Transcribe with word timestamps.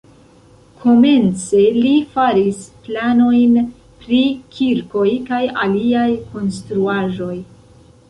Komence 0.85 1.61
li 1.75 1.91
faris 2.15 2.63
planojn 2.89 3.55
pri 4.01 4.25
kirkoj 4.57 5.07
kaj 5.31 5.45
aliaj 5.69 6.11
konstruaĵoj. 6.35 7.35